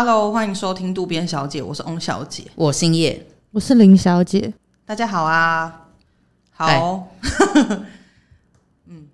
[0.00, 3.20] Hello，欢迎收听渡边小姐，我是翁小姐，我姓叶，
[3.50, 4.54] 我是林小姐，
[4.86, 5.88] 大家好啊，
[6.52, 7.08] 好，
[8.86, 9.08] 嗯，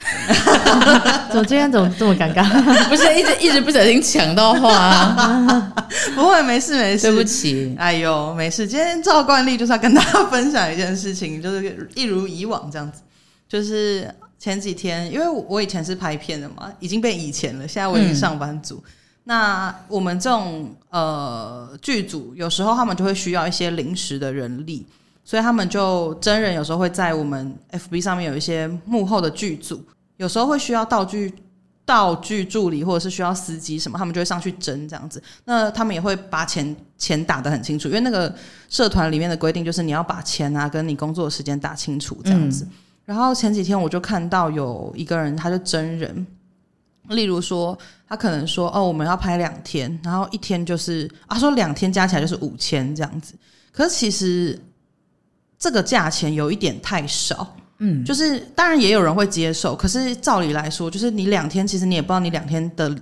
[1.30, 2.42] 怎么今天怎么这么尴尬？
[2.90, 5.72] 不是一直一直不小心抢到话啊？
[6.16, 13.02] 不会，没事没事，对不起，哎呦，没事，今天照惯例就是要跟大家分享一件事情，就是一如以往这样子，
[13.48, 18.82] 就是前几天，因为我以前是拍片的嘛，已经被以前了，现在我已经上班族。
[18.84, 18.90] 嗯
[19.26, 24.84] 那我们这种呃剧组，有时候他们就会需要一些临时的人力，
[25.24, 29.82] 所以他们就真人有时候会在我们 FB 上面有一些幕后的剧组，
[30.18, 31.32] 有时候会需要道具
[31.86, 35.22] 道具助理或者是需要司机什么，他们就会上去争这样子。
[35.46, 38.34] 那他们也会把钱钱打得很清楚，因为那个
[38.68, 42.64] 社团里面的规定就是你要把钱啊跟你工作的时间打清楚这样子。
[42.64, 42.70] 嗯。
[43.06, 46.26] 然后前几天我就看到有一个人，他就真人。
[47.08, 47.76] 例如说，
[48.08, 53.34] 他可能说：“哦，我们要拍两天，然后一天就是啊，说两天加起来就是五千这样子。
[53.72, 54.58] 可是其实
[55.58, 62.94] 这个价钱有一点太少，嗯，就是当然也有人会接受，可是照理来说，就是你两天，其实你也不知道你两天的。”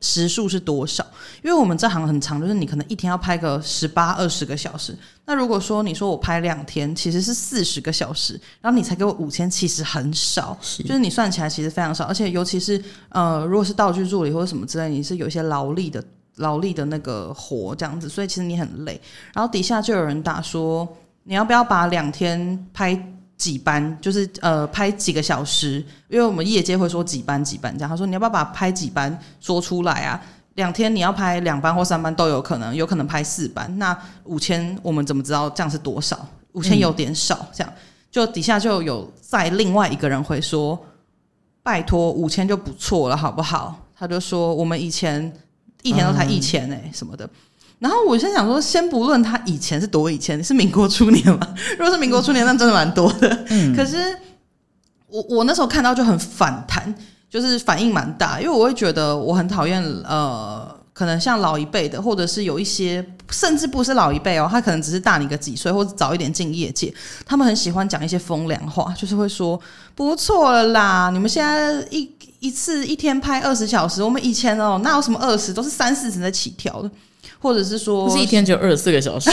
[0.00, 1.04] 时数是多少？
[1.42, 4.96] 因为我们这行很长，就是你可能一天要拍个十八二十个小时。
[5.24, 10.56] 那如果说你说我拍两天，其实是四十个小时，然后你才给我五千，其实很少。
[10.60, 12.04] 是，就是你算起来其实非常少。
[12.04, 16.04] 而且尤其是呃，如果是道具助理或者什么之类，你是有一些劳力的
[16.36, 19.00] 劳力的那个活这样子，所以其实你很累。
[19.32, 20.86] 然后底下就有人打说，
[21.24, 23.12] 你要不要把两天拍？
[23.36, 27.88] 几班就是呃拍几个小时，因为我们业界会说几班几班这样。
[27.88, 30.20] 他说你要不要把拍几班说出来啊？
[30.54, 33.70] 两天你要拍两班或三班都有可能，有可能拍四班。
[33.78, 36.26] 那五千我们怎么知道这样是多少？
[36.52, 37.70] 五千有点少，这样
[38.10, 40.82] 就底下就有再另外一个人会说，
[41.62, 43.78] 拜托五千就不错了，好不好？
[43.94, 45.30] 他就说我们以前
[45.82, 47.28] 一天都才一千哎什么的。
[47.78, 51.54] 然后我先想说，先不论他以前是多以前，是民国初年嘛？
[51.78, 53.44] 如果是民国初年，那真的蛮多的。
[53.50, 53.96] 嗯，可是
[55.08, 56.94] 我我那时候看到就很反弹，
[57.28, 66.92] 就是反应蛮大，因为我会觉得我很讨厌呃，可能像老一辈的，或者是有一些甚至不是老一辈哦，他可能只是大你个几岁，或者早一点进业界，
[67.26, 69.60] 他们很喜欢讲一些风凉话，就是会说
[69.94, 72.10] 不错了啦，你们现在一
[72.40, 76.90] 一次一天拍二十小时，我们以前哦，那有什么二十，都是三四十在起跳的。
[77.38, 79.30] 或者是说，是一天只有二十四个小时，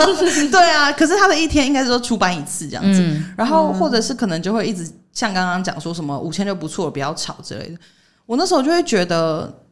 [0.50, 0.92] 对啊。
[0.92, 7.78] 可是他的一天应该是说出版一次这样子，嗯、然后或者是可能就会一直像刚刚讲说什么五千就不错了，不要吵之类的。
[8.26, 9.62] 我那时候就会觉得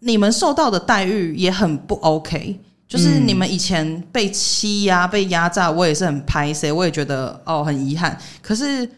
[0.00, 2.58] 你们受到的待遇也很不 OK，
[2.88, 8.18] 就是你们以前被欺压、被压榨，我也是很拍谁，我也觉得哦很遗憾。
[8.42, 8.88] 可是，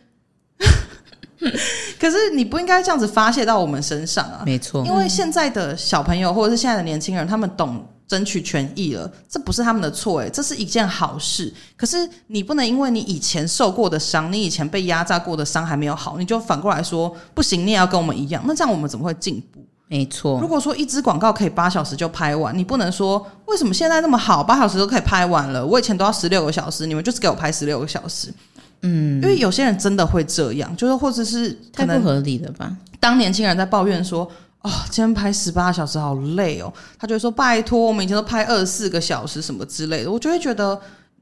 [2.01, 4.85] 可是你不应该这样子发泄到我们身上啊，没错。
[4.87, 7.85] 因为现在的小朋友或者是现在的年轻人，他们懂。
[8.09, 11.53] 争取权益了，这不是他们的错诶，这是一件好事。
[11.77, 18.43] 可是你不能因为你以前受过的伤，你以前被压榨过的伤还没有好，你就反过来说不行，你也要跟我们一样。
[18.47, 19.63] 那这样我们怎么会进步？
[19.89, 20.41] 没错。
[20.41, 28.33] 如果说一支广告可以八小时就拍完，你不能说为什么现在那么好，八小时都可以拍完了，我以前都要十六个小时，你们就是给我拍十六个小时。
[28.81, 32.75] 嗯，因为有些人真的会这样，就是或者是太不合理了吧？
[32.99, 34.27] 当年轻人在抱怨说。
[34.69, 36.71] 哦，今天拍十八小时好累哦。
[36.99, 40.79] 他就会说：“拜托，我们以前都拍二十四个小时什么之类的。”我就会觉得，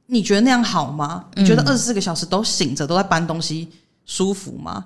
[0.07, 1.25] 你觉得那样好吗？
[1.37, 3.71] 嗯、你觉得二十四个小时都醒着都在搬东西
[4.05, 4.84] 舒服吗？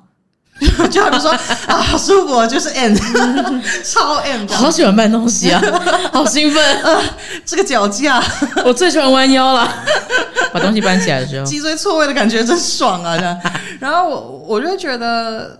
[0.90, 1.30] 就他们说
[1.68, 2.94] 啊，好舒服，就是 M，
[3.82, 5.62] 超 M，好喜欢搬东西啊，
[6.12, 7.02] 好兴奋啊！
[7.46, 8.22] 这个脚架，
[8.66, 9.66] 我最喜欢弯腰了，
[10.52, 13.16] 把东西搬起来的时候，脊椎错位的感觉真爽啊！
[13.16, 13.40] 这样，
[13.80, 15.58] 然后我我就会觉得。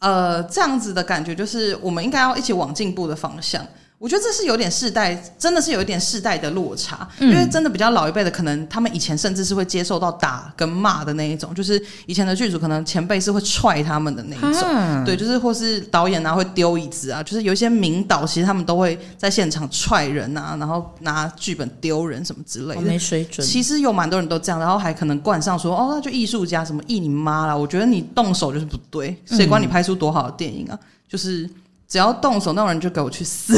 [0.00, 3.66] 呃，这样子的感觉就是，我们应该要一起往进步的方向。
[3.98, 23.44] 我觉得这是有点世代，真的是有一点世代的落差，嗯、因为真的比较老一辈的，可能他们以前甚至是会接受到打跟骂的那一种，就是以前的剧组可能前辈是会踹他们的那一种，啊、对，就是或是导演啊会丢椅子啊，就是有一些名导其实他们都会在现场踹人啊，然后拿剧本丢人什么之类的，没水准。
[23.44, 30.78] 其实有蛮多人都这样，然后还可能冠上说哦，那就艺术家什么艺你妈啦，我觉得你动手就是不对，谁管你拍出多好的电影啊，
[31.08, 31.50] 就是。
[31.90, 33.56] 只要动手，那种人就给我去死。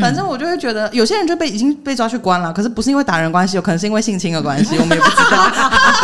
[0.00, 5.48] 反正我就会觉得，有些人就被已经被抓去关了，可是不是因为打人关系，有可能是因为性侵的关系，我们也不知道。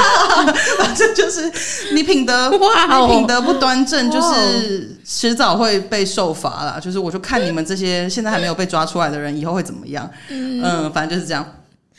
[0.79, 1.51] 反正就是
[1.93, 6.79] 你品德，你品德不端正，就是迟早会被受罚啦。
[6.81, 10.09] 就是我就看你们这些现在还没有被抓出来的人，以后会怎么样？
[10.29, 11.45] 嗯，反正就是这样。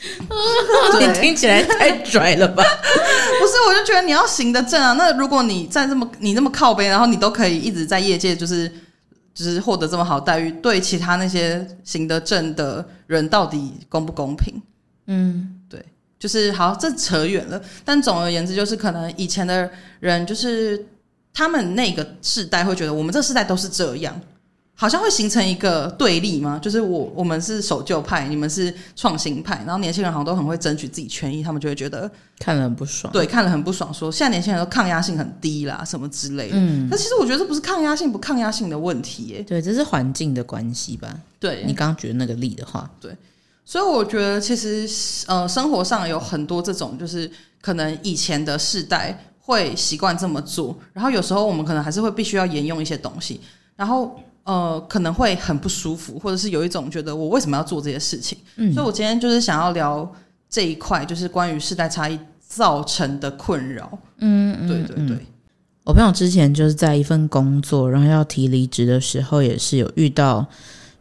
[0.98, 2.64] 你听起来太拽了吧？
[3.38, 4.94] 不是，我就觉得你要行得正啊。
[4.94, 8.72] 那如果你在这么你那么靠背，然后你都可以一直在业界就是。
[9.32, 14.60] 就是获得这么好待遇，对其他那些行得正的人到底公不公平？
[15.06, 15.84] 嗯，对，
[16.18, 17.60] 就是好，这扯远了。
[17.84, 20.86] 但总而言之，就是可能以前的人，就是
[21.32, 24.20] 他们那个世代会觉得，我们这世代都是这样。
[24.80, 26.58] 好像会形成一个对立吗？
[26.58, 33.12] 就是我我们是守旧派，你们是创新派，然后年轻人好像都很会争取自己权益，他们就会觉得看了很不爽。
[33.12, 36.56] 对，看了很不爽，说现在年轻人都抗压性很低啦，什么之类的。
[36.56, 41.14] 嗯，那其实我觉得这不是抗压性不抗压性的问题耶，对，这是环境的关系吧？
[41.38, 43.14] 对，你刚刚举的那个例的话，对，
[43.66, 44.88] 所以我觉得其实
[45.26, 47.30] 呃，生活上有很多这种，就是
[47.60, 53.42] 可能以前的世代会习惯这么做，然后有时候我们可能还是会必须要沿用一些东西，
[53.76, 54.18] 然后。
[54.50, 58.36] 呃，可能会很不舒服，或者是有一种觉得我为什么要做这些事情？
[58.56, 60.10] 嗯，所以我今天就是想要聊
[60.48, 63.96] 这一块，就是关于世代差异造成的困扰。
[64.18, 65.16] 嗯，嗯，对对对。
[65.84, 70.44] 我朋友之前就是在一份工作，然后要提离职的时候，也是有遇到，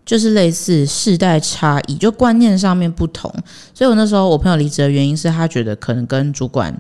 [0.06, 3.34] 就是类似世代差异，就观念上面不同。
[3.74, 6.80] 所以我那时候我朋友离职的原因是他觉得可能跟主管。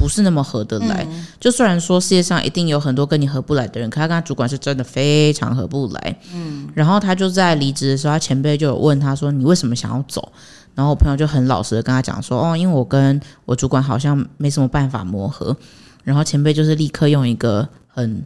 [0.00, 6.16] 不是那么合得来，嗯、就虽然说世界上一定有很多跟你合不来的人，可他跟他主管是真的非常合不来。
[6.32, 10.32] 嗯，然后他就在离职的时候，他前辈就有问他说：“你为什么想要走？”
[10.74, 15.54] 然后我朋友就很老实的跟他讲说：“哦，因为我跟我主管好像没什么办法磨合。”
[16.02, 18.24] 然后前辈就是立刻用一个很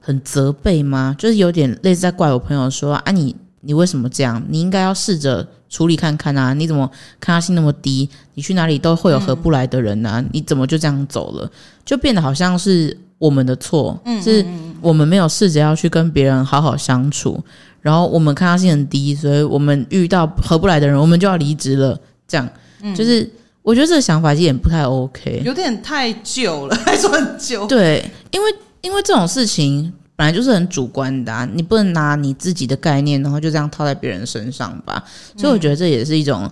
[0.00, 1.14] 很责备吗？
[1.16, 4.42] 就是有点类似在怪我朋友说：“啊，你你为什么这样？
[4.48, 6.88] 你应该要试着。”处理看看啊，你怎么
[7.18, 8.06] 抗压性那么低？
[8.34, 11.50] 你去哪里都会有合不来的人啊，嗯、你怎么就这样走了？
[11.82, 14.44] 就变得好像是我们的错，嗯、是
[14.82, 17.42] 我们没有试着要去跟别人好好相处，
[17.80, 21.98] 然后我们抗压性很低，所以我们遇到合不来的人，我们就要离职了。
[22.28, 22.46] 这样，
[22.82, 23.26] 嗯、就是
[23.62, 27.66] 我觉得这个想法有点不太 OK，有点太久了，还说很久。
[27.66, 29.90] 对，因为因为这种事情。
[30.14, 35.02] 本来就是很主观的啊，你不能拿你自己的概念，然后就这样套在别人身上吧。
[35.36, 36.50] 所以我觉得这也是一种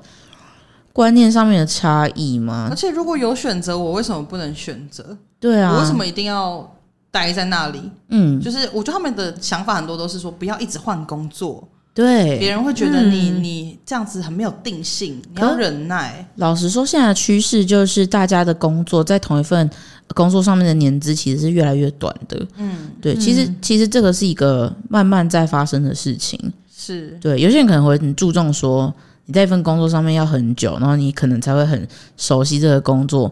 [0.92, 2.68] 观念上面的差异嘛。
[2.70, 5.16] 而且如果有选择，我为什么不能选择？
[5.38, 6.76] 对啊，我为什么一定要
[7.10, 7.90] 待在那里？
[8.08, 11.68] 嗯，就是我觉得他们的想法很多都是说不要一直换工作。
[11.92, 16.24] 对，别人会觉得你、嗯、你这样子很没有定性，你要忍耐。
[16.36, 19.68] 老实说，现在的趋势就是大家的工作在同一份
[20.14, 22.46] 工作上面的年资其实是越来越短的。
[22.58, 26.38] 嗯，对，其实其实这个是一个慢慢在发生的事情。
[26.72, 28.94] 是对，有些人可能会很注重说
[29.26, 33.30] 你在一份工作上面要很久，然后你可能才会很熟悉这个工作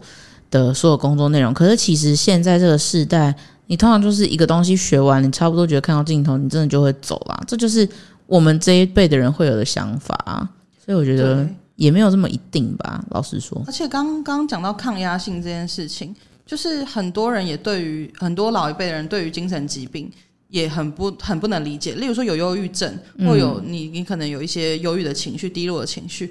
[0.50, 1.54] 的所有工作内容。
[1.54, 3.32] 可是其实现在这个时代，
[3.68, 7.40] 你通常就是一个东西学完，你差不多觉得看到尽头，你真的就会走了。
[7.46, 7.88] 这就是。
[8.28, 10.48] 我们这一辈的人会有的想法，
[10.84, 13.02] 所以我觉得也没有这么一定吧。
[13.08, 16.14] 老实说，而且刚刚讲到抗压性这件事情，
[16.44, 20.12] 就是很多人也对于很多老一辈的人对于精神疾病
[20.48, 21.94] 也很不很不能理解。
[21.94, 22.94] 例如说有忧郁症，
[23.26, 26.30] 或有你你可能有一些忧郁的情绪、低落的情绪。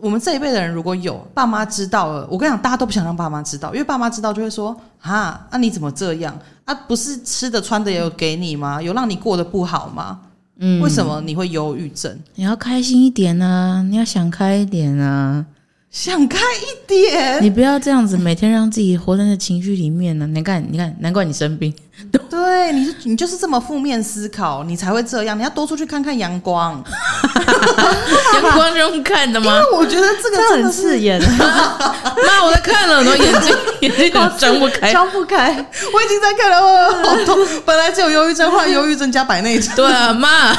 [0.00, 6.74] 我们这一辈的人如果有爸妈知道了，我跟你讲，大家都不想让爸妈知道，因为爸妈知道就会说啊，那你怎么这样啊？
[6.74, 8.82] 不是吃的穿的也有给你吗？
[8.82, 10.20] 有让你过得不好吗？
[10.58, 12.18] 嗯，为什么你会忧郁症？
[12.34, 13.82] 你要开心一点啊！
[13.82, 15.44] 你要想开一点啊！
[15.96, 20.28] 想开一点，你不要这样子，每天让自己活在那情绪里面呢、啊。
[20.30, 21.74] 你看，你看，难怪你生病。
[22.28, 25.38] 对，你你就是这么负面思考，你才会这样。
[25.38, 26.84] 你要多出去看看阳光。
[28.34, 29.54] 阳光是用看的吗？
[29.54, 31.18] 因为我觉得这个真的很刺眼。
[31.18, 35.50] 妈，我在看了，我眼睛 眼睛都睁不开，张不开。
[35.50, 37.38] 我已经在看了，我好痛。
[37.64, 39.74] 本来只有忧郁症，后来忧郁症加白内障。
[39.74, 40.54] 对啊，妈，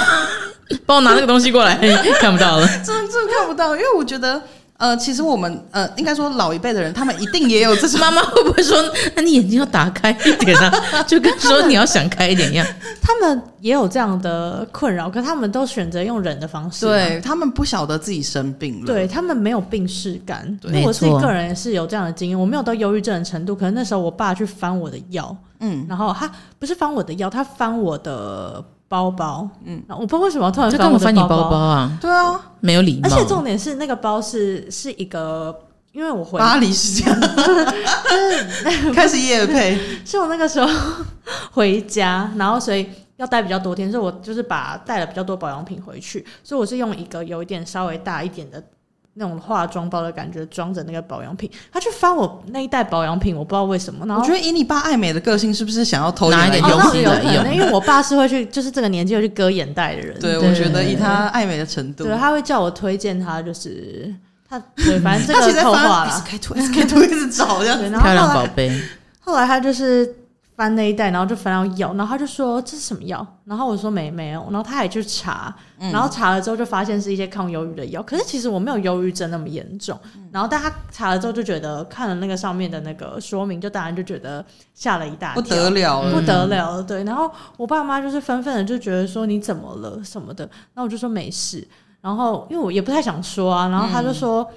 [0.88, 1.76] 帮我拿那个东西过来，
[2.20, 2.68] 看不到了。
[2.84, 4.42] 真的真的看不到，因为我觉得。
[4.78, 8.00] 呃，其实我们呃，应该说老一辈的人，他们一定也有这种。
[8.02, 8.78] 妈妈会不会说，
[9.16, 11.04] 那你眼睛要打开一点啊？
[11.04, 12.66] 就跟说你要想开一点一样。
[13.02, 16.86] 他们也有这样的困扰，可他们都选择用忍的方式。
[16.86, 20.58] 对，他们不晓得自己生病了，对，他们没有病识感。
[20.62, 23.56] 对，我自己个人是有这样的经验，我没有到忧郁症的程度。
[23.56, 28.64] 可能那时候我爸去翻我的药，嗯，然后他不是翻我的药，他翻我的。
[28.88, 31.98] 包包，嗯，我不知道为什么突然翻我的包包，翻你包包啊？
[32.00, 33.08] 对啊，没有礼貌。
[33.08, 35.54] 而且重点是那个包是是一个，
[35.92, 37.20] 因为我回巴黎是这样，
[38.94, 40.68] 开始夜配， 是我那个时候
[41.52, 48.64] 回家，然后所以要带比较多天，所以我就是把带了比较多保养品回去，所以我是用一个有一点稍微大一点的。
[49.18, 54.06] 那种化妆包的感觉，装着那个保养品，他去翻我那一袋保养品，我不知道为什么。
[54.06, 57.44] 然后我觉得以你爸爱美的个性，是不是想要偷拿一点东西来 用？
[57.54, 60.20] 因为我爸是会去，就是这个年纪会去割眼袋的人。
[60.20, 64.14] 对，我觉得以他爱美的程度，对，他会叫我推荐他，就是
[64.48, 66.24] 他，对，反正这个后话了。
[66.26, 67.80] 开图，开图，一直找这样。
[67.80, 68.72] 漂亮宝贝。
[69.20, 70.16] 后来他就是
[70.58, 73.26] 翻那一袋，然后就翻到药，然后他就说这是什么药？
[73.46, 78.02] 然后我说没没有，然后他也去查，然后查了之后就发现是一些抗忧郁的药。
[78.02, 79.98] 可是其实我没有忧郁症那么严重。
[80.32, 86.82] 然后但他查了之后就觉得看了那个上面的那个说明，就当然就觉得吓了一大跳，不得了，不得了。
[86.82, 91.68] 对，然后我爸妈就是纷纷的就觉得说你怎么了什么的，那我就说没事。
[92.02, 94.48] 然后因为我也不太想说啊，然后他就说，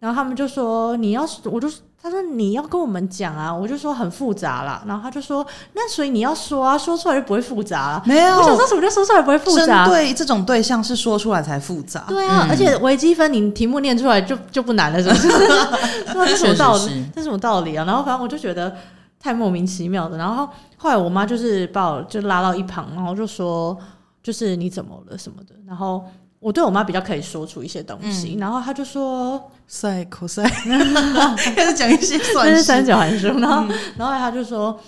[0.00, 1.70] 然后他们就说你要是我就。
[2.02, 9.86] 他说：“你要跟我们讲啊！”我就说：“很复杂啦。”然后他就说：“那所以你要说啊，说出来就不会复杂了。”没有，我想说什么就说出来不会复杂。
[9.86, 12.06] 对，这种对象是说出来才复杂。
[12.08, 15.28] 对啊，嗯、而且微积分你题目念出来就就不难了，是不是？
[16.14, 17.04] 这是什么道理？
[17.14, 17.84] 这是什么道理啊？
[17.84, 18.74] 然后反正我就觉得
[19.22, 20.16] 太莫名其妙的。
[20.16, 23.76] 然后后来我妈就是把我就拉到一旁，然后就说
[24.24, 26.02] ：“就是你怎么了什么的。”然后。
[26.40, 30.42] 我对我妈比较可以说出一些东西，嗯、然后她就说赛口赛，
[31.54, 34.80] 开始讲一些算式，三角函数，然后、嗯、然后她就说，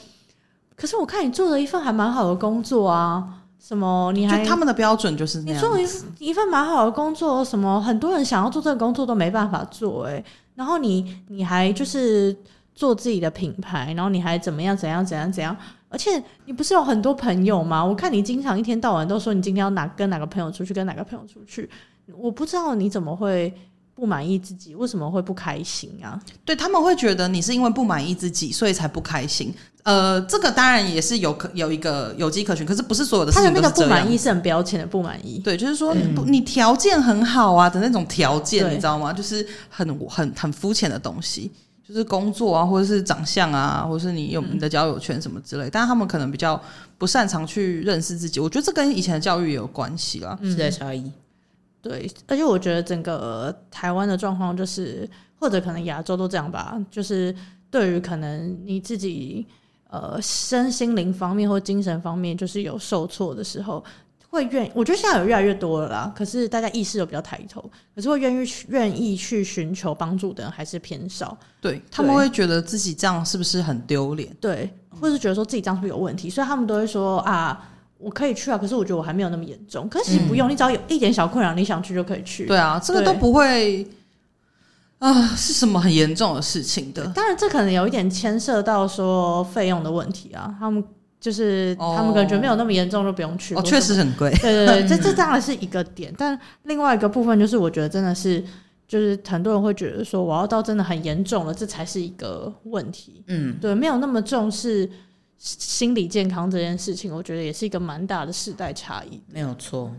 [0.75, 3.23] 可是我看你做了一份还蛮好的工作啊，
[3.61, 5.87] 什么你还他们的标准就是你做一
[6.19, 12.35] 一份蛮好的工作，什么很多人想要做这个工作都没办法做、欸，哎，然后你你还就是
[12.75, 15.57] 做自己的品牌，然后你还怎么样怎样怎样怎样。
[15.89, 16.11] 而且
[16.47, 17.85] 你不是有很多朋友吗？
[17.85, 21.69] 我看你经常一天到晚都说你今天要哪跟哪个朋友出去，跟哪个朋友出去。
[22.17, 23.53] 我不知道你怎么会
[23.95, 26.19] 不满意自己，为什么会不开心啊？
[26.47, 29.53] 对，他们会觉得你是因为不满意自己，所以才不开心。
[29.83, 33.45] 呃，这个当然也是有可有一个有迹可循，可是不是所有的事情。
[33.47, 35.41] 他的那个不满意是很标签的不满意。
[35.41, 35.95] 对，就是说
[36.27, 39.13] 你条件很好啊的那种条件，你知道吗？
[39.13, 41.53] 就是很很很肤浅的东西。
[41.93, 46.59] 就是工作啊，或者是长相啊，或者是你有你的交友圈什么之类，嗯、但是他们可能比较
[46.97, 48.41] 不擅长去认识自己。
[48.41, 51.13] 我觉得这跟以前的教育也有关系啦，时代差异。
[51.83, 55.07] 对，而且我觉得整个台湾的状况就是，
[55.39, 57.35] 或者可能亚洲都这样吧，就是
[57.71, 59.47] 对于可能你自己
[59.91, 63.85] 呃身心灵方面或精神方面，就是有受挫的时候。
[64.33, 66.11] 会愿，我觉得现在有越来越多了啦。
[66.17, 67.63] 可是大家意识都比较抬头，
[67.95, 71.37] 可是会愿意去愿意去寻求帮助的人还是偏少。
[71.61, 74.35] 对，他们会觉得自己这样是不是很丢脸？
[74.41, 76.31] 对，或是觉得说自己这样是不是有问题？
[76.31, 78.57] 所以他们都会说啊，我可以去啊。
[78.57, 79.87] 可是我觉得我还没有那么严重。
[79.91, 82.47] 可是其实不用，嗯、你只要有一点小困扰，你想去就可以去。
[82.47, 83.87] 对啊，这个都不会
[84.97, 87.07] 啊、呃，是什么很严重的事情的。
[87.09, 90.83] 当然，这可能有一点牵涉到说费用的问题啊，他们。
[91.23, 93.55] 就是他们感觉没有那么严重，就不用去。
[93.55, 94.29] 哦，确实很贵。
[94.41, 98.43] 对对对，这 这当然是一个点，但另外一个部分就是，我觉得真的是，
[98.89, 103.23] 就是很多人会觉得说，我要到真的很严重了，这才是一个问题。
[103.29, 104.91] 嗯，对，没有那么重视
[105.39, 109.23] 心理健康这件事情，我觉得也是一个蛮大的世代差异。
[109.33, 109.95] 没有错。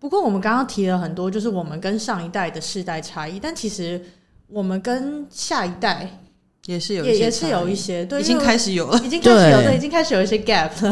[0.00, 4.04] 不过我们刚刚提了很多，就是我们跟上一代的世代差异，但其实
[4.48, 6.20] 我们跟下一代。
[6.66, 10.90] 也是有，也也是有一些，对，已经开始有了，已经开始有，了，已经开始有一些 gap 了，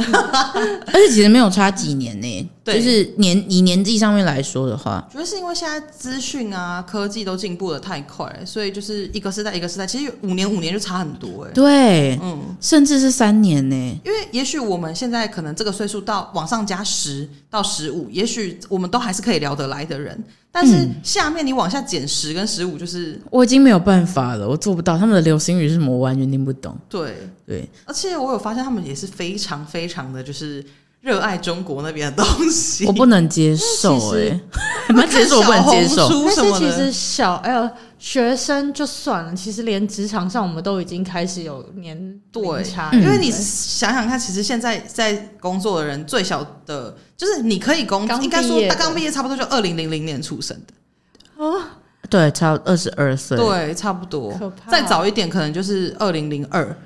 [0.87, 2.75] 而且其实没有差几年呢，对。
[2.75, 13.75] 就是年以年纪上面来说的话，主要是因为现在资讯啊、科技都进步的太快，所以就是一个时代一个时代，其实五年五年就差很多哎，对，嗯，甚至是三年呢，
[14.05, 20.23] 因为也许我们现在可能这个岁数到往上加十到十五，也许我们都还是可以聊得来的人。
[20.54, 24.99] 但是下面你往下减十跟十五，就是我已经没有办法了，我做不到。
[24.99, 25.90] 他们的流行语是什么？
[25.90, 26.76] 我完全听不懂。
[26.90, 27.16] 对
[27.47, 30.62] 对，而且我有发现他们也是非常非常的就是
[31.02, 34.40] 热爱中国那边的东西，我不能接受哎，
[34.87, 36.09] 不能 接受，我不能接受。
[36.25, 37.71] 但是其实小 L。
[38.02, 51.44] 学生就算了，其实连职场上我们都已经开始有年对差，因为你想想看，其实现在在工作的人最小的，就是你可以工，应该说他刚毕业，差不多就二零零零年出生的。
[51.44, 51.62] 哦，
[52.11, 54.37] 对，差二十二岁，对，差不多，
[54.68, 56.76] 再早一点可能就是二零零二，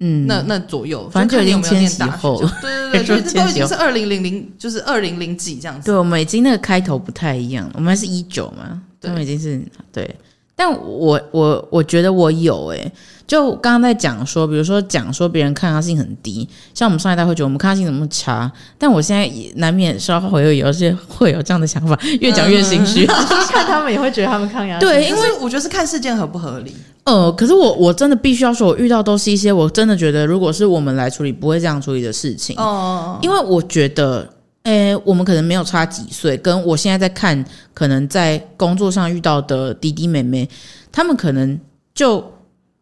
[0.00, 5.86] 嗯，那那左右，反正就已经千禧 后，对对对，就都已经是二零零零，就是二零零几这样子。
[5.86, 9.60] 对，我们已经那个开头不太一样，我们还是一九嘛，我们已经是
[9.92, 10.08] 对。
[10.58, 12.92] 但我我我觉得我有诶、欸，
[13.28, 23.06] 就刚刚在讲说，比如说讲说别人抗压性很低，像我们上一代会觉得我们抗压性怎么差，但我现在也难免稍后会有有些会有这样的想法，越讲越心虚。
[23.06, 23.14] 嗯、
[23.48, 26.74] 看他们也会觉得他们抗压性，对，因为我觉得是看事件合不合理。
[27.04, 32.56] 呃，可是我我真的必须要说，我遇到都是一些我真的觉得，如果是我们来处理，不会这样处理的事情。
[32.58, 34.28] 哦，因为我觉得。
[34.68, 40.46] 诶、欸，我们可能没有差几岁，跟我现在在看，可能在工作上遇到的弟弟妹妹，
[40.92, 41.58] 他们可能
[41.94, 42.22] 就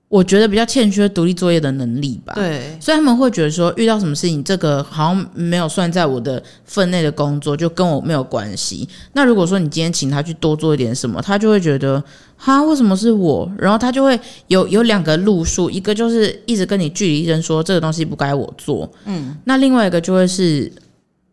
[0.09, 2.33] 我觉得比较欠缺独立作业的能力吧。
[2.35, 8.89] 对，所以他们会觉得说，遇到什么事情，这个好像没有算在我的分内的工作，就跟我没有关系。
[9.13, 12.03] 那如果说你今天请他去多做一点什么，他就会觉得，
[12.37, 13.49] 哈，为什么是我？
[13.57, 18.91] 然后他就会有有两个路数，一个就是一直跟你据理力争，说这个东西不该我做。
[19.05, 20.73] 嗯，那另外一个就会是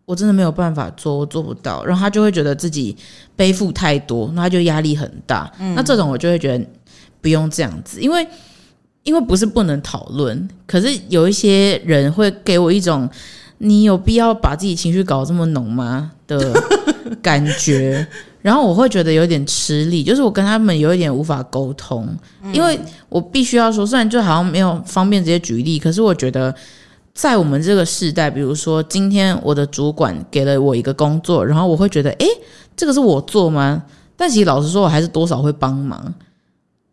[0.05, 1.83] 我真的没有办法做，我做不到。
[1.86, 2.95] 然后他就会觉得自己
[3.36, 5.51] 背负太多，那他就压力很大。
[5.60, 6.65] 嗯，那这种我就会觉得
[7.22, 8.27] 不用这样子，因为。
[9.03, 13.10] 因为不是不能讨论，可是有一些人会给我一种
[13.57, 16.53] 你有必要把自己情绪搞这么浓吗的
[17.22, 18.07] 感觉，
[18.41, 22.17] 然后我会觉得有点吃力，就是我跟他们有一点无法沟通，
[22.53, 22.79] 因为
[23.10, 26.55] 我必须要说，虽然就好像没有方便直接举例，可是我觉得
[27.13, 32.27] 在我们这个时代，比如说今天我的主管给了我一个工作，然后我会觉得，诶，
[32.75, 33.84] 这个是我做吗？
[34.15, 36.13] 但其实老实说，我还是多少会帮忙。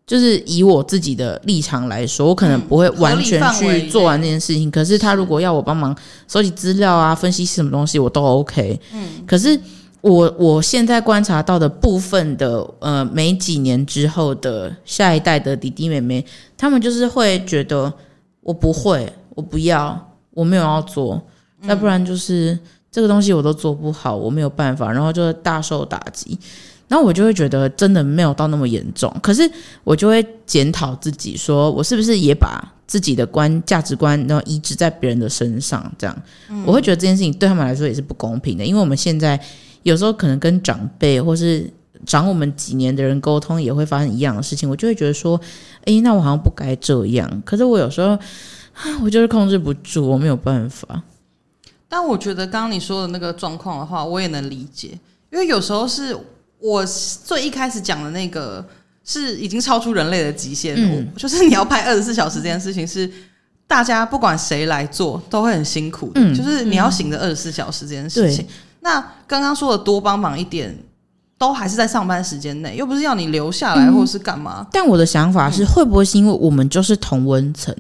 [0.06, 4.68] 就是以我自己的立场来说，我可能不会完全去做完这件事情。
[4.68, 5.96] 可是他如果要我帮忙
[6.26, 8.80] 收集资料啊、分析什么东西，我都 OK。
[8.92, 9.56] 嗯，可是
[10.00, 16.26] 我我现在观察到的部分的呃，没几年之后的下一代的弟弟妹妹，
[16.58, 17.92] 他们就是会觉得
[18.40, 20.09] 我不会，我不要，
[20.40, 21.20] 我没有要做，
[21.62, 22.58] 要不然就是
[22.90, 26.38] 这个东西我都做不好，我没有办法，然后就大受打击。
[26.88, 29.48] 然后我就会觉得真的没有到那么严重，可是
[29.84, 35.80] 我就会检讨自己，说我是不是也把自己的观价值观然后移植在别人的身上？
[35.96, 36.22] 这样，
[36.66, 39.38] 我会觉得这件事情对他们来说也是不公平的，因为我们现在
[39.84, 41.70] 有时候可能跟长辈或是
[42.04, 45.40] 长我们几年的人沟通，也会发生一样的事情，我就会觉得说，
[45.84, 47.42] 诶，那我好像不该这样。
[47.46, 48.18] 可是我有时候，
[49.02, 51.02] 我就是控制不住，我没有办法。
[51.88, 54.98] 但我觉得刚刚你说的那个状况的话，我也能理解，
[55.30, 56.16] 因为有时候是。
[56.62, 58.62] 我最一开始讲的那个
[59.02, 63.10] 是已经超出人类的极限，嗯，就是你要拍二十四小时这件事情是
[63.66, 68.46] 大家不管谁来做都会很辛苦的，嗯，就是你要醒着二十四小时这件事情。
[68.80, 70.78] 那刚刚说的多帮忙一点，
[71.38, 74.56] 都还是在上班时间内，又不是要你留下来或是干嘛。
[74.60, 77.74] 嗯，但我的想法是，会不会是因为我们就是同温层，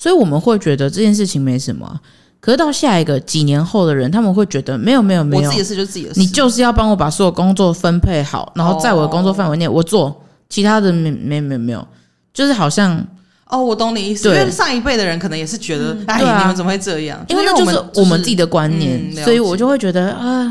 [0.00, 2.00] 所以我们会觉得这件事情没什么？
[2.40, 11.86] 可是到下一个几年后的人，他们会觉得没有没有没有，我自己的事就自己的事，你就是要帮我把所有工作分配好，然后在我的工作范围内我做，其他的没没没有没有，
[12.32, 13.06] 就是好像
[13.50, 17.22] 哦，我懂你意思，因为上一辈的人可能也是觉得，哎，你们怎么会这样？
[17.28, 20.50] 因为那就是我们自己的观念，所以我就会觉得啊，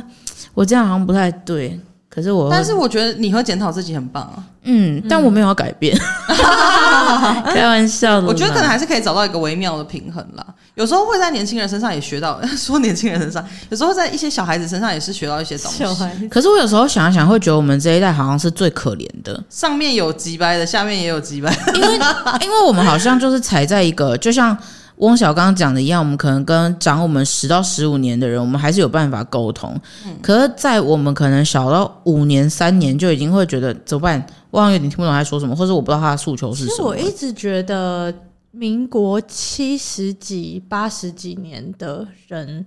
[0.54, 1.80] 我这样好像不太对。
[2.10, 4.44] 可是我，但是我觉得你会检讨自己很棒啊。
[4.64, 5.96] 嗯，但我没有要改变，
[7.54, 8.28] 开玩笑的。
[8.28, 10.46] 我觉得可能还是可以找到一个微妙的平衡啦。
[10.76, 16.28] 有时候会在年轻人身上也学到， 说年轻人身上，有时候在一些小孩子身上也是学到一些东西。
[16.28, 21.56] 可是我有时候想一想，会觉得我们这一代好像是最可怜的， 上面有几掰的，下面也有几掰。
[21.76, 21.94] 因为，
[22.42, 24.58] 因为我们好像就是踩在一个，就像。
[25.00, 29.74] 翁小刚刚讲的一样，我们可能跟长我们十到十五年的人，我们还是有办法沟通。
[30.06, 34.28] 嗯，可是，在我们可能小到五年、三年，就已经会觉得怎么办？
[34.52, 36.72] 我好像有点听不懂他在说什么，或者我不知道他的诉求是什么。
[36.72, 38.14] 其实我一直觉得，
[38.52, 42.66] 民国七十几、八十几年的人，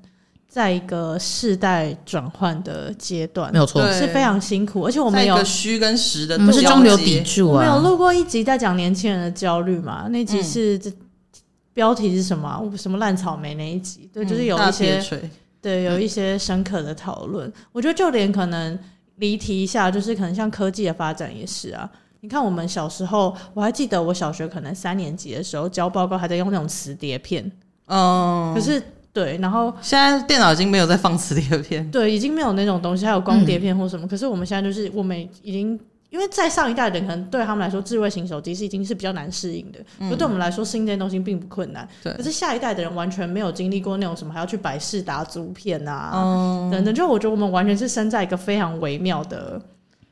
[0.49, 4.87] 在一个世代转换的阶段，没有错，是非常辛苦。
[4.87, 7.53] 而且我们有虚跟实的，我们是中流砥柱啊。
[7.53, 10.09] 我们有录过一集在讲年轻人的焦虑嘛？
[10.09, 10.89] 那集是这。
[10.89, 10.95] 嗯
[11.75, 12.71] 标题是什么？
[12.77, 14.09] 什么烂草莓那一集？
[14.13, 15.03] 对，就是有一些
[15.61, 17.49] 对，有一些深刻的讨论。
[17.49, 18.79] 嗯、我觉得就连可能
[19.17, 21.89] 离题一下，就是可能像科技的发展也是啊。
[22.21, 27.51] 你看我们小时候，我还记得我小学可能三年级的时候交报告还在用那种磁碟片，
[27.87, 28.83] 嗯，可是
[29.13, 34.07] 对，然后现在电脑已经没有在放磁碟片，对，已经没有那种东西，还有光碟片或什么。
[34.07, 35.79] 嗯、可是我们现在就是我们已经。
[36.13, 39.79] 因为在上一代的人可能对他们来说，智慧型手机是已经是比较难适应的。
[39.99, 41.89] 嗯，就对我们来说，新这些东西并不困难。
[42.03, 46.95] 对，可是下一代的人完全没有经历过那种什么还要去百事达租片啊，嗯，等等。
[46.95, 49.59] 就我觉得我们完全是生在一个非常微妙的，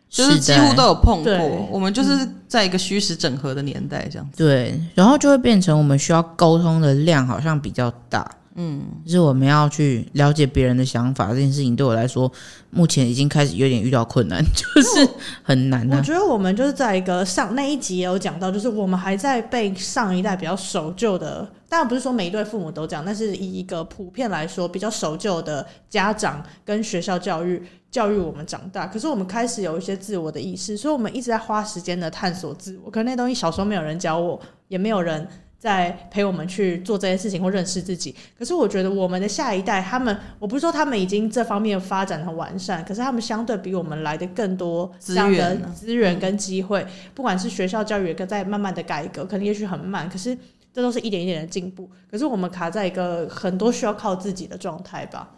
[0.08, 1.68] 就是几乎都有碰过。
[1.70, 4.38] 我们就是在一个虚实整合的年代这样子。
[4.38, 8.26] 对，然后就会变成我们需要沟通的量好像比较大。
[8.56, 12.30] 嗯，就是我们要去了解别人的想法这件事情，对我来说，
[12.70, 15.08] 目前已经开始有点遇到困难， 就是
[15.42, 15.96] 很难啊。
[15.96, 28.84] 我觉得我们就是在一个上那一集也有讲到，就是我们还在被上一代比较守旧的，当然不是说每一对父母都这样，但是以一个普遍来说，比较守旧的家长跟学校教育教育我们长大。
[28.84, 32.90] 可是我们开始有一些自我的意识，所以我们一直在花时间的探索自我。
[32.90, 35.26] 可是那东西小时候没有人教我，也没有人。
[35.60, 38.16] 在陪我们去做这件事情或认识自己。
[38.38, 50.34] 可是我觉得我们的下一代，他们我不是说他们已经这方面发展很完善，可是他们相对比我们来的更多这样的资源跟机会，不管是学校教育也在慢慢的改革，可能也许很慢，可是
[50.72, 51.90] 这都是一点一点的进步。
[52.10, 55.30] 可是我们卡在一个很多需要靠自己的状态吧，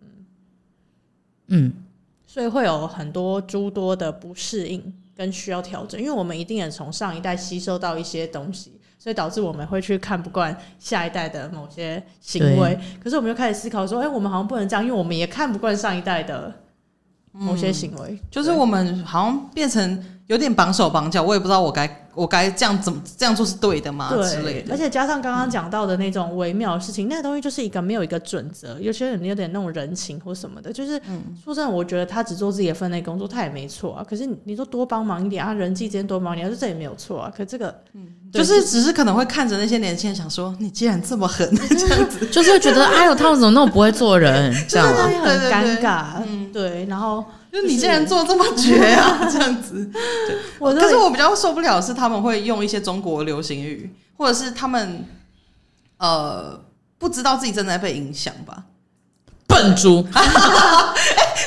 [0.00, 0.06] 嗯
[1.48, 1.72] 嗯，
[2.34, 4.82] 所以会有很多诸多的不适应
[5.16, 8.72] 跟需要调整，因为我们一定也从上一代吸收到一些东西。
[8.98, 16.50] 所以导致我们会去看不惯下一代的某些行为，可是我们又开始思考说，哎、欸，我们好像不能这样，因为我们也看不惯上一代的
[17.30, 22.03] 某些行为，嗯、就是我们好像变成有点绑手绑脚，我也不知道我该。
[22.14, 24.10] 我该这样怎么这样做是对的吗？
[24.14, 24.72] 对之类的。
[24.72, 30.72] 而且加上刚刚讲到的那种微妙的事情，嗯、那个东西就是一个没有一个准则，有些人有点那种人情或什么的。
[30.72, 34.06] 就是、嗯、说真的，我觉得他只做自己的分内工作，他也没错啊。
[34.08, 37.32] 可是你说多帮忙一点啊，人际之间多帮忙一点，这也没有错啊。
[37.36, 46.22] 可这个，嗯，就是只是可能会看着那些年轻人想说，你既然这么狠， 这样子，就是会觉得哎呦，他们怎么那么不会做人， 这样子很尴尬。
[46.26, 47.24] 嗯，对，然后。
[47.54, 49.88] 就你竟然做这么绝啊， 这样子。
[50.58, 55.06] 可是我比较受不了的是他们会用一些中国流行语，或者是他们
[55.98, 56.60] 呃
[56.98, 58.64] 不知道自己正在被影响吧。
[59.46, 60.22] 笨猪， 哎，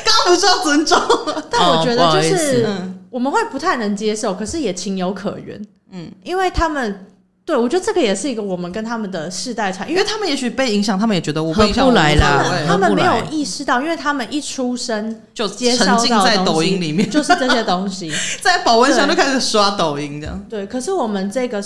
[0.05, 0.97] 刚刚不是要尊重？
[1.51, 2.65] 但我觉得就是
[3.09, 5.61] 我们会不太能接受，可是也情有可原。
[5.91, 7.05] 嗯，因为他们。
[7.47, 18.11] 对，我觉得这个也是一个我们跟他们的世代差，因为他们也许被影响，他们也觉得我不来了，他们没有意识到，因为他们一出生就沉浸在抖音里面， 就是这些东西，
[18.43, 20.45] 在保温箱就开始刷抖音这样。
[20.49, 21.63] 对，可是我们这个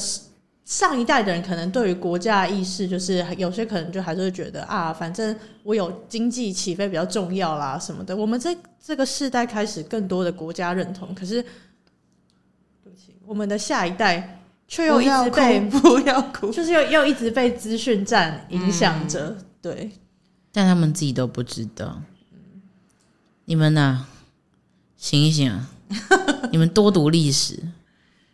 [0.66, 8.16] 上一代的人，可能对于国家意识，就是有些可能就还是会觉得啊，反正我有经济起飞比较重要啦什么的。
[8.16, 14.38] 我们这这个世代开始更多的国家认同，可是对不起，我们的下一代。
[14.72, 19.92] 却又一直被 不要哭，就是又又一直被资讯战影响着，嗯、对，
[20.54, 22.02] 但他们自己都不知道。
[23.44, 24.08] 你们呐、啊，
[24.96, 25.70] 醒一醒啊！
[26.54, 27.60] 你们多读历史。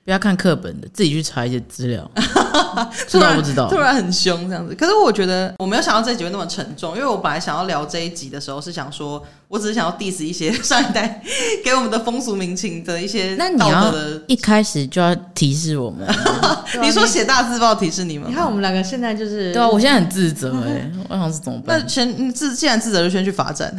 [0.07, 2.09] 不要看课本的，自己去查一些资料。
[3.11, 4.73] 突然不知道，突然很凶这样子。
[4.73, 11.21] 可是我觉得我没有想到这一集会那么沉重，因为我本来想要聊这一集的时候是想说，我只是想要 diss 一些上一代
[11.61, 13.35] 给我们的风俗民情的一些的。
[13.35, 13.93] 那你要
[14.27, 16.07] 一开始就要提示我们。
[16.81, 18.31] 你说写大字报提示你们？
[18.31, 21.81] 你看我们两个现在就是对啊，我现在很自责哎、欸，我想是怎么办？
[21.81, 23.75] 那先自既然自责就先去罚站。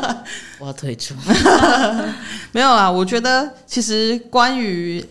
[0.60, 1.14] 我要退出。
[2.52, 5.02] 没有啊，我觉得其实关于。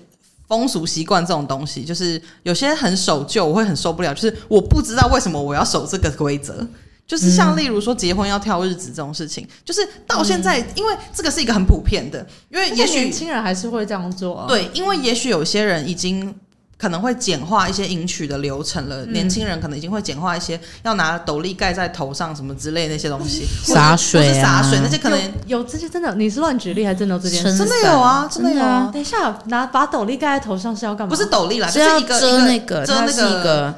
[0.49, 4.13] 风俗习惯这种东西，就是有些很守旧，我会很受不了。
[4.13, 6.67] 就是我不知道为什么我要守这个规则。
[7.07, 14.45] 就是像例如说结婚要挑日子这种事情，就是到现在，因为这个是一个很普遍的，因为也许年轻人还是会这样做。
[14.49, 16.35] 对，因为也许有些人已经。
[16.79, 27.57] 可能会简化一些迎娶的流程了，嗯、年轻人可能已经会简化一些，要拿斗笠盖在头上什么之类的那些东西，洒水啊，洒水那些可能有，有这些真的，你是乱举例还是真的有这件事？
[27.57, 28.89] 真的有啊，真的有啊。
[28.93, 31.13] 等一下，拿把斗笠盖在头上是要干嘛？
[31.13, 33.75] 不是斗笠啦，是要遮那个，遮那个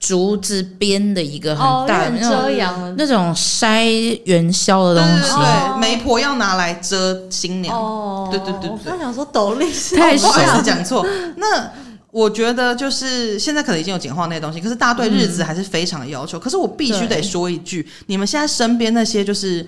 [0.00, 7.78] 竹子编的一个很大的遮阳的那种筛元宵的东西，对，媒婆要拿来遮新娘。
[7.78, 8.90] 哦，对对对对。
[8.90, 11.70] 他想说斗笠是太不好意思讲错那。
[12.12, 16.38] 我觉得就是现在可能已经有简化那些东西，可是大家对日子还是非常的要求。
[16.38, 19.64] 嗯、可是我必须得说一句，你们现在身边那些就是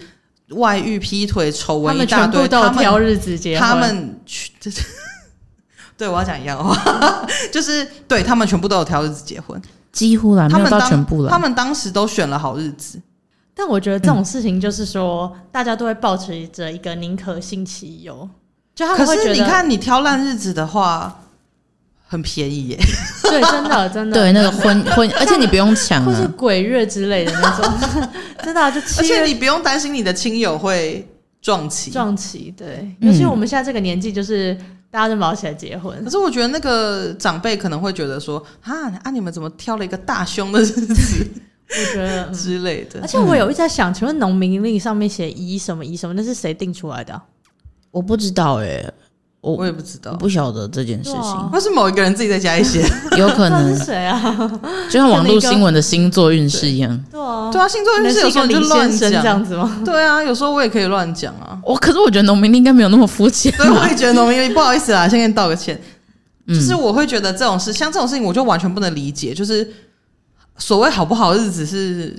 [0.48, 4.50] 外遇、劈腿、丑闻一大堆，他们挑日子结婚，他们去，
[5.96, 6.76] 对，我要讲一样话，
[7.52, 11.31] 就是对他们全部都有挑日子结婚，几乎啦，没有到全部了。
[11.31, 13.00] 他们当时都选了好日子，
[13.55, 18.28] 但我觉得这种事情就是说，嗯、大家都会保持着一个宁可信其有，
[18.74, 21.20] 就他们会觉得，可是你看你挑烂日子的话。
[22.12, 22.79] 很便宜耶，
[23.25, 28.11] 对，真的真的，对那个婚 婚，而且你不用抢，或是鬼月之类的那种，
[28.44, 31.09] 真的、啊、就，而且你不用担心你的亲友会
[31.40, 34.55] 撞期撞期，对，尤其我们现在这个年纪，就是
[34.90, 36.05] 大家都卯起来结婚、嗯。
[36.05, 41.27] 可是我觉得那个长辈可能会觉得说，啊啊，你们怎么挑了一个大胸的日子？
[41.70, 43.01] 我觉得之类的。
[43.01, 47.22] 而且我有一直在想，请问农民令上面写乙什么乙什么，那是谁定出来的、啊？
[47.90, 48.94] 我不知道哎、欸。
[49.42, 51.48] 我我也不知道，不晓得这件事情。
[51.52, 52.81] 那是某一个人自己在家里写，
[53.18, 54.22] 有可能是谁啊？
[54.88, 56.96] 就像网络新闻的星座运势一样。
[57.11, 59.78] 对啊，对啊，星座运势有时候就乱讲这样子吗？
[59.85, 61.59] 对啊，有时候我也可以乱讲啊。
[61.64, 63.52] 我可是我觉得农民历应该没有那么肤浅。
[63.57, 65.76] 对，我也觉得农民不好意思啦，先跟你道个歉。
[66.46, 69.35] 就是我会觉得这种事，像这种事情，我就完全不能理解。
[69.35, 69.68] 就是
[70.57, 72.16] 所谓好不好日子是。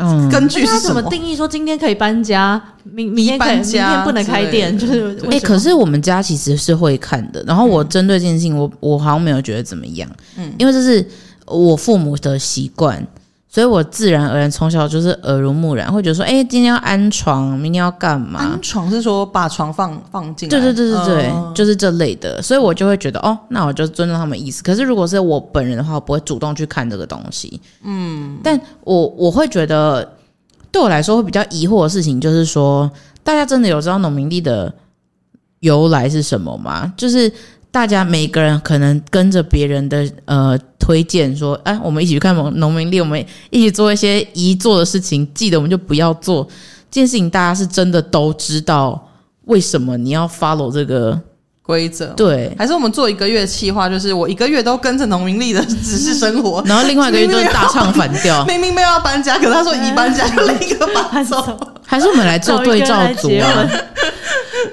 [0.00, 7.44] 嗯，根据他怎么定义说今天可以搬家，明明天可以明天不能开店，就是哎、欸，可是我们家其实是会看的。
[7.46, 11.06] 然后我针对这件事情，我我好像没有觉得怎么样，嗯，因为这是
[11.46, 13.06] 我父母的习惯。
[13.52, 18.38] 所以我自然而然从小就是耳濡目染，会觉得说，哎、欸，今天要安床，明天要干嘛？
[18.38, 20.50] 安床是说把床放放进来？
[20.50, 22.40] 对对对对对，嗯、就是这类的。
[22.40, 24.62] 所以我就会觉得，哦，那我就尊重他们意思。
[24.62, 27.60] 可是如果是我本人的话，我不会主动去看这个东西。
[27.82, 30.16] 嗯，但我我会觉得，
[30.70, 32.88] 对我来说会比较疑惑的事情，就是说，
[33.24, 34.72] 大家真的有知道农民历的
[35.58, 36.92] 由来是什么吗？
[36.96, 37.32] 就是。
[37.72, 40.58] 大家每个人可能跟着别人的呃
[40.90, 46.42] 推荐说，哎，我们一起去看农农民历，我们一起做一些宜做的事情，记得我们就不要做
[46.90, 47.30] 这件事情。
[47.30, 49.00] 大家是真的都知道
[49.44, 51.16] 为什么你要 follow 这个
[51.62, 52.06] 规则？
[52.16, 61.56] 对，还是我们做一个月计划，就是我一个月都跟着农民历的只是生活， 然后另外一个月就是大唱反调， 明明没有要搬家，可是他说宜搬家，就另一个搬走。
[61.86, 63.70] 还是我们来做对照组啊？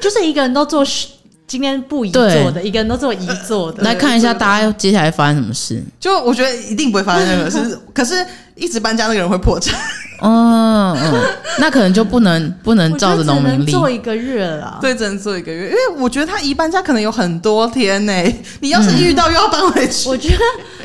[0.02, 0.84] 就是一个人都做。
[1.48, 5.82] 今天不宜做的，一个人都做宜做的，来看一下大家接下来发生什么事。
[6.00, 8.16] 就我觉得一定不会发生任何事， 可是
[8.56, 9.74] 一直搬家那个人会破产。
[10.20, 11.14] 哦，嗯，
[11.60, 14.80] 那可能就不能 不能照着农民历做一个月了。
[14.82, 18.14] 对，只能做一个月，因为我觉得他一搬家可能有很多天呢。
[18.60, 20.38] 你要是遇到又要搬回去，嗯、我觉得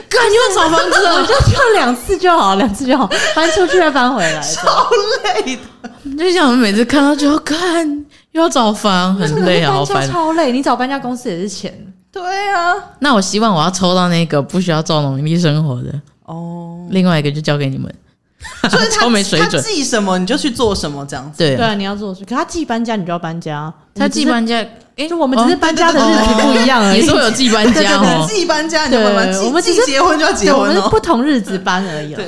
[0.09, 4.87] 感觉找房子，我就就两次就好，两次就好，搬出去再搬回来，超
[5.25, 5.91] 累的。
[6.17, 8.05] 就像我们每次看到就要看。
[8.33, 10.09] 又要找房，很累啊，好烦。
[10.11, 11.73] 超累，你找搬家公司也是钱。
[12.11, 15.93] 对啊，那我希望我要抽到那个不需要照农民历生活的
[16.25, 16.87] 哦。
[16.91, 17.95] 另外一个就交给你们，
[18.69, 19.51] 就是他没水准。
[19.51, 21.39] 他寄什么你就去做什么，这样子。
[21.39, 22.27] 对对啊，你要做什么？
[22.29, 23.73] 可他寄搬家，你就要搬家。
[23.95, 24.65] 他寄搬家。
[24.95, 27.01] 哎，就我们只是搬家的日子不一样而已。
[27.01, 29.39] 你说有寄搬家哦，寄搬家，你慢慢寄。
[29.47, 32.15] 我们只是结婚就要结婚，我们是不同日子搬而已。
[32.15, 32.27] 对，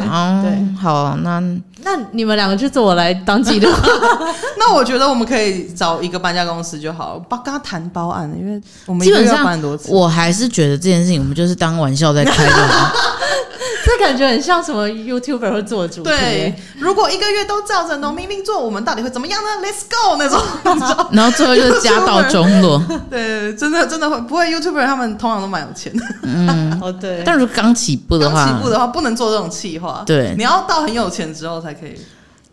[0.81, 1.43] 好，那
[1.83, 3.71] 那你们两个就做，我来当记录。
[4.57, 9.47] 那我觉得我们可以找一个搬家公司就好，帮跟他谈包案，因为我们基本上
[9.89, 12.53] 我还是觉得这件事情我们就是当玩笑在开的。
[13.97, 16.11] 这感觉很像什么 YouTuber 会做的主题。
[16.11, 22.83] 对，如果一个月都照着农民历做，我们到底会怎么样呢？Let's go 那种， 然后最后就是家道中落。
[23.09, 26.03] 对，真的真的会不会 YouTuber 他们通常都蛮有钱的。
[26.23, 27.23] 嗯， 哦对。
[27.25, 30.03] 但如果刚起步的话，刚起步的话不能做这种企划。
[30.05, 31.95] 对，你要到很有钱之后才可以。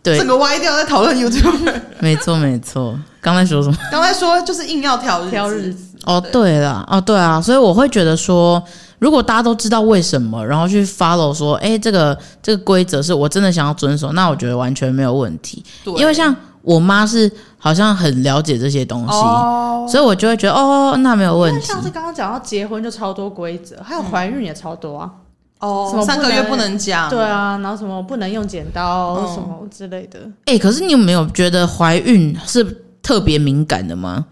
[0.02, 1.74] 对，整个歪掉在讨论 YouTuber。
[1.98, 3.76] 没错没错，刚才说什么？
[3.90, 5.84] 刚才说就是硬要挑挑日子。
[6.04, 8.62] 哦，对了，哦对啊，所以我会觉得说。
[9.02, 15.60] 如果大家都知道为什么，然后去 follow 说，哎，这个这个规则是我真的想要遵守，那我觉得完全没有问题。
[15.82, 21.66] 对因为像我妈是好像很了解这些东西，哦、所以我就会觉得哦，那没有问题。
[21.66, 25.10] 像是刚刚讲到结婚就超多规则，还有怀孕也超多啊。
[25.58, 27.10] 哦、嗯，什么三个月不能讲？
[27.10, 30.20] 对啊，然后什么不能用剪刀、嗯、什么之类的。
[30.44, 34.26] 哎，可是你有没有觉得怀孕是特别敏感的吗？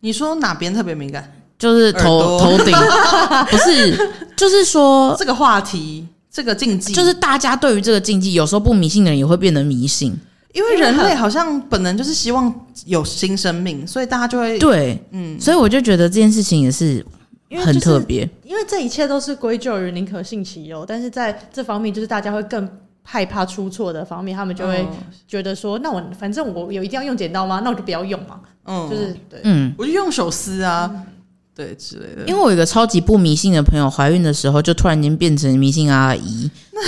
[0.00, 1.32] 你说哪边特别敏感？
[1.62, 2.74] 就是头头顶，
[3.48, 3.96] 不是，
[4.34, 10.12] 就是说这个话题，这个禁忌，就是大家对于这个禁忌，有时候不迷信的人也会变得迷信，
[10.54, 12.52] 因为人类好像本能就是希望
[12.84, 17.06] 有新生命，所以大家就会对，嗯，所以我就觉得这件事情也是
[17.64, 22.68] 很特别，因为，就是、因为这一切都是归咎于宁可信其有，但是在这方面，就是大家会更
[23.04, 24.84] 害怕出错的方面，他们就会
[25.28, 27.60] 觉得说，嗯、那我反正我有一定要用剪刀吗？
[27.62, 30.90] 那我就不要用嘛，嗯，就是对，嗯，我就用手撕啊。
[30.92, 31.06] 嗯
[31.54, 36.50] 对之类的，因为我有一个超级不迷信的朋友，怀孕的时候就突然间变成迷信阿姨。
[36.72, 36.80] 那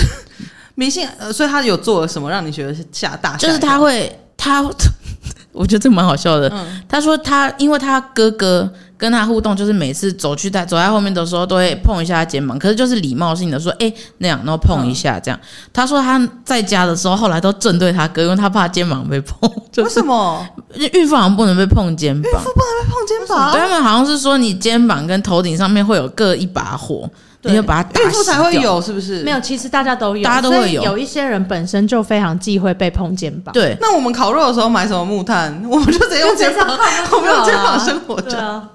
[0.74, 3.36] 迷信呃，所以他有做了什么让你觉得吓大？
[3.36, 4.62] 就是他会，他
[5.52, 6.48] 我觉得这个蛮好笑的。
[6.48, 8.72] 嗯、他说他因为他哥哥。
[8.96, 15.38] 跟他互动就是每次走去在走在后面的时候都会碰一下他肩膀，可是就是礼貌性的说哎、欸、那样，然后碰一下这样。
[15.42, 19.50] 嗯、他说他在家的时候后来都正对他哥，因为他怕肩膀被碰。
[19.78, 20.46] 为什么？
[20.92, 23.52] 孕妇好像不能被碰肩膀，孕妇不能被碰肩膀。
[23.52, 27.10] 对，他们好像是说你肩膀跟头顶上面会有各一把火，
[27.42, 28.00] 你要把它打。
[28.00, 29.22] 孕妇才会有是不是？
[29.24, 30.82] 没有，其实大家都有，大家都会有。
[30.84, 33.52] 有一些人本身就非常忌讳被碰肩膀。
[33.52, 35.62] 对，那我们烤肉的时候买什么木炭？
[35.68, 36.66] 我们就直接用肩膀，
[37.10, 38.68] 我们用肩膀生活着。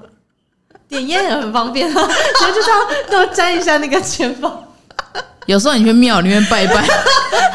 [0.90, 1.94] 点烟也很方便啊，
[2.40, 4.64] 所以就这样多沾一下那个肩膀。
[5.46, 6.86] 有时候你去庙里面拜拜，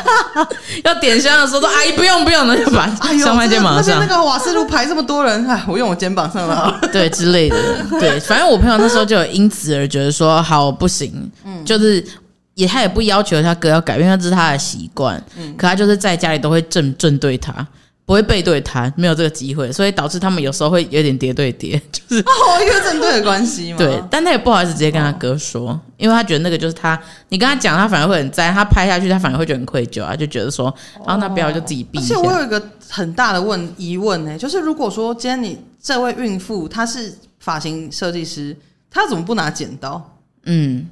[0.83, 7.57] 要点香的时候说：“阿姨不用不用，那就把香放肩膀上。”那个瓦斯炉排这么多人， 哎，我用我肩膀上了，对之类的。
[8.01, 12.05] 对，反正我朋友那时候就有因此而觉得说：“好不行。”嗯，就是
[12.55, 15.23] 也他也不要求他哥要改变，他这是他的习惯。
[15.37, 17.55] 嗯，可他就是在家里都会正正对他。
[18.07, 23.79] 不会背对他，没有这个机会，所以导致他们有时候会有点叠对叠， 就是哦，因为正对的关系嘛。
[23.79, 30.75] 对，但他也不好意思直接跟他哥说，哦、因为他觉得那个就是他，你跟他讲，他反而会很在意，他拍下去，他反而会觉得很愧疚啊，就觉得说，
[31.07, 31.99] 然后那不要就自己闭。
[31.99, 38.55] 而且我有一个很大的问疑问呢，就是如果说今天你这位孕妇她是发型设计师，
[38.91, 40.19] 她怎么不拿剪刀？
[40.45, 40.87] 嗯。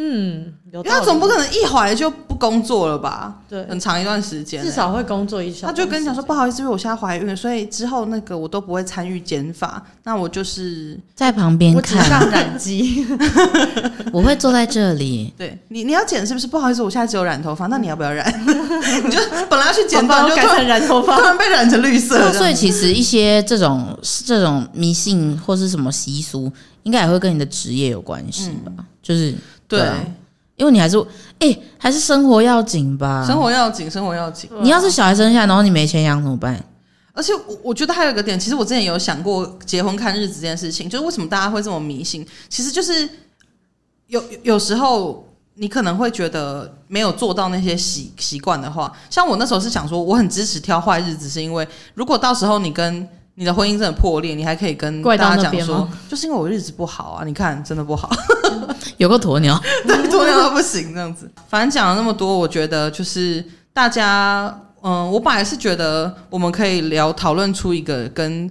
[0.00, 3.34] 嗯，有因为他总不可能一怀就不工作了吧？
[3.48, 5.66] 对，很长一段时间、欸，至少会工作一下。
[5.66, 13.04] 他就跟你讲说，不好意思，因为我现在怀孕了，所以之后那个我都不会参与减法，那我就是在旁边看，我上染机，
[14.12, 15.34] 我会坐在这里。
[15.36, 16.46] 对你，你要剪是不是？
[16.46, 18.24] 不好意思，我现在只有染头发，那你要不要染？
[19.04, 19.18] 你就
[19.50, 22.32] 本来要去剪发，就改成染头发，突然被染成绿色。
[22.32, 26.52] 所以其实一些这种这种迷信或是什么习俗，
[26.84, 28.72] 应该也会跟你的职业有关系吧？
[28.78, 29.34] 嗯、就是。
[29.68, 29.90] 对，对，
[30.56, 30.98] 因为你还是
[31.38, 33.24] 哎、欸，还是生活要紧吧？
[33.24, 34.50] 生活要紧，生活要紧。
[34.62, 36.60] 你要是小孩生下来，然后你没钱养怎么办？
[37.12, 42.26] 而且我我觉得还有一个点，其实我之前有想过结婚看日子这件事情，就是为什么大家会这么迷信？
[42.48, 43.08] 其实就是
[44.06, 57.24] 有有时候你可能会觉得没有做到那些习习惯的话，像我那时候是想说，我很支持挑坏日子，是因为如果到时候你跟你的婚姻真的破裂，你还可以跟大家讲说，就是因为我日子不好啊！
[57.24, 58.10] 你看，真的不好，
[58.98, 61.30] 有个鸵鸟， 对，鸵鸟都不行这样子。
[61.48, 64.46] 反正讲了那么多，我觉得就是大家，
[64.82, 68.50] 嗯，我本来是觉得我们可以聊讨论出一个跟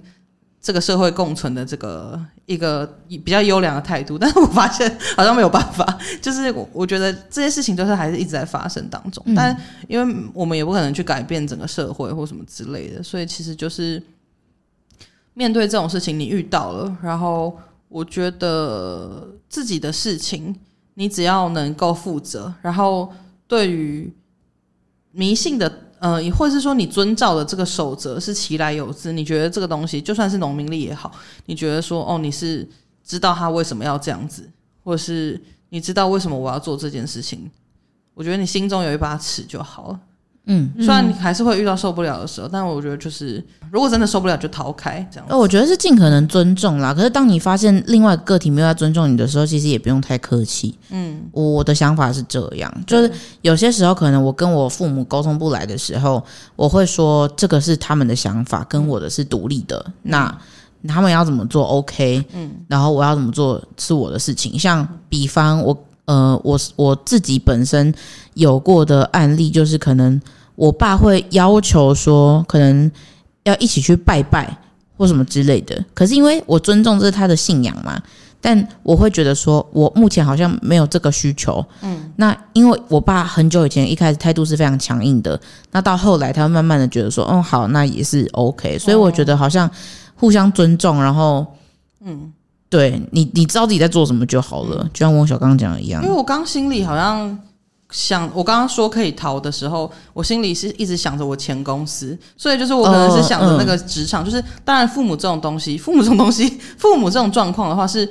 [0.60, 5.98] 这个社会共存的这个一个比较优良的态度，但是我发现好像没有办法。
[6.20, 9.56] 就是我我觉得这些事情都是还是一直在发生当中，嗯、但
[9.88, 14.02] 因为我们也不可能去改变整个社会或什么之类的，所以其实就是。
[15.34, 17.56] 面对这种事情，你遇到了，然后
[17.88, 20.54] 我觉得自己的事情，
[20.94, 23.12] 你只要能够负责，然后
[23.46, 24.12] 对于
[25.10, 31.10] 迷信的，呃，或者是说你遵照的这个守则是其来有自，你觉得这个东西就算是农民历也好，
[31.46, 32.68] 你觉得说哦，你是
[33.02, 34.48] 知道他为什么要这样子，
[34.84, 37.50] 或者是你知道为什么我要做这件事情，
[38.12, 40.00] 我觉得你心中有一把尺就好了。
[40.50, 45.26] 嗯，虽然你还是会遇到受不了的时候，但我觉得就是如果真的受不了，就逃开这样。
[45.28, 46.94] 呃，我觉得是尽可能尊重啦。
[46.94, 50.74] 可是当你发现另外个体没有在尊重你的时候，其实也不用太客气。
[50.88, 56.24] 嗯，我的想法是这样，就是有些时候可能我跟我父母沟通不来的时候，
[56.56, 59.84] 我会说这个是他们的想法，跟我的是独立的。
[59.86, 60.38] 嗯，那
[60.88, 62.24] 他们要怎么做，OK？
[62.32, 64.58] 嗯，然后我要怎么做是我的事情。
[64.58, 67.92] 像比方我呃，我我自己本身
[68.32, 70.18] 有过的案例，就是可能。
[70.58, 72.90] 我爸会要求说，可能
[73.44, 74.58] 要一起去拜拜
[74.96, 75.84] 或什么之类的。
[75.94, 77.96] 可是因为我尊重这是他的信仰嘛，
[78.40, 81.64] 但我会觉得说，我目前好像没有这个需求。
[81.82, 85.40] 嗯，那因为我爸很久以前一开始态度是非常强硬的，
[85.70, 88.76] 那到后来他会慢慢的觉得说，嗯，好，那也是 OK。
[88.80, 89.70] 所以我觉得好像
[90.16, 91.46] 互相尊重，然后，
[92.04, 92.32] 嗯，
[92.68, 96.02] 对你，你知道自己在做什么就好了，就像汪小刚讲的一样。
[96.02, 97.38] 因为我刚心里好像。
[97.90, 106.46] 想我刚刚说可以逃的时候，我心里是一直想着我前公司，所以就是我可能是想着那个职场，就是当然父母这种东西， 父母这种东西，
[106.76, 108.06] 父母这种状况的话，是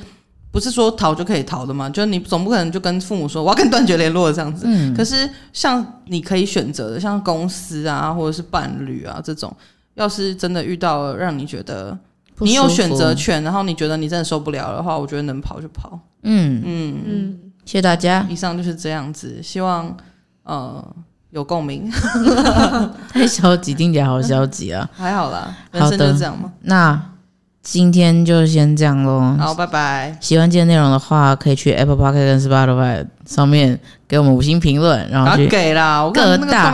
[0.52, 1.88] 不是说逃就可以逃的嘛？
[1.90, 4.66] 就是你总不可能就跟父母说我要跟断绝联络这样子。
[4.68, 4.92] 嗯。
[4.96, 9.56] 可是像你可以选择的，像公司啊，或者是伴侣啊这种，
[9.94, 11.96] 要是真的遇到了让你觉得
[12.40, 16.00] 你有选择权，然后你觉得你真的受不了的话，我觉得能跑就跑。
[16.24, 17.40] 嗯嗯嗯。
[17.68, 19.94] 谢谢大家，以上就是这样子，希望
[20.44, 20.84] 呃
[21.32, 21.92] 有共鸣。
[23.12, 24.90] 太消极，听起来好消极啊！
[24.96, 26.50] 还好啦，人生就是这样嘛。
[26.62, 27.00] 那
[27.62, 29.36] 今天就先这样喽。
[29.38, 30.18] 好，拜拜。
[30.22, 33.78] 喜欢今天内容的话，可以去 Apple Podcast 跟 Spotify 上面
[34.08, 36.02] 给我们五星评论，然后去给啦。
[36.02, 36.72] 我各大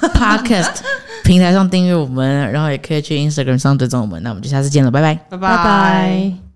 [0.00, 0.78] Podcast
[1.24, 4.22] 平台上订阅我们，然后也可以去 Instagram 上追踪我们。
[4.22, 6.49] 那我们就下次见了，拜拜，拜拜。